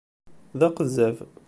[0.59, 1.17] D aqezzab.